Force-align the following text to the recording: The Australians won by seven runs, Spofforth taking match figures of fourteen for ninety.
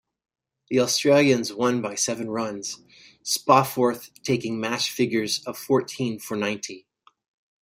The 0.71 0.79
Australians 0.79 1.53
won 1.53 1.79
by 1.79 1.93
seven 1.93 2.31
runs, 2.31 2.81
Spofforth 3.23 4.09
taking 4.23 4.59
match 4.59 4.89
figures 4.89 5.43
of 5.45 5.59
fourteen 5.59 6.17
for 6.17 6.35
ninety. 6.35 6.87